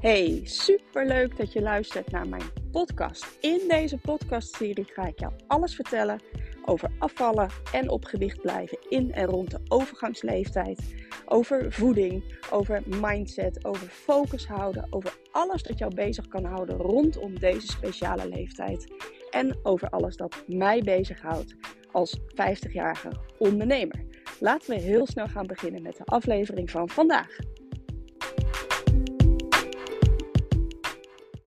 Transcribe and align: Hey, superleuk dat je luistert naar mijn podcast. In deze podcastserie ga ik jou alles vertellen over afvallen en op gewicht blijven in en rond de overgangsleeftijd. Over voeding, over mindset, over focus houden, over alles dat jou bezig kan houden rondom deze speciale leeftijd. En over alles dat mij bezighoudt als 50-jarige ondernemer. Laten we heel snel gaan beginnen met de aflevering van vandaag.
Hey, 0.00 0.40
superleuk 0.44 1.36
dat 1.36 1.52
je 1.52 1.62
luistert 1.62 2.10
naar 2.10 2.28
mijn 2.28 2.42
podcast. 2.70 3.38
In 3.40 3.60
deze 3.68 3.98
podcastserie 3.98 4.84
ga 4.92 5.06
ik 5.06 5.20
jou 5.20 5.32
alles 5.46 5.74
vertellen 5.74 6.20
over 6.64 6.90
afvallen 6.98 7.48
en 7.72 7.88
op 7.88 8.04
gewicht 8.04 8.40
blijven 8.40 8.78
in 8.88 9.12
en 9.12 9.26
rond 9.26 9.50
de 9.50 9.60
overgangsleeftijd. 9.68 10.94
Over 11.26 11.72
voeding, 11.72 12.38
over 12.50 12.82
mindset, 13.00 13.64
over 13.64 13.88
focus 13.88 14.46
houden, 14.46 14.86
over 14.90 15.18
alles 15.30 15.62
dat 15.62 15.78
jou 15.78 15.94
bezig 15.94 16.28
kan 16.28 16.44
houden 16.44 16.76
rondom 16.76 17.38
deze 17.38 17.66
speciale 17.66 18.28
leeftijd. 18.28 18.92
En 19.30 19.58
over 19.62 19.88
alles 19.90 20.16
dat 20.16 20.44
mij 20.46 20.82
bezighoudt 20.82 21.54
als 21.92 22.18
50-jarige 22.20 23.10
ondernemer. 23.38 24.04
Laten 24.38 24.70
we 24.70 24.80
heel 24.80 25.06
snel 25.06 25.26
gaan 25.26 25.46
beginnen 25.46 25.82
met 25.82 25.96
de 25.96 26.04
aflevering 26.04 26.70
van 26.70 26.88
vandaag. 26.88 27.38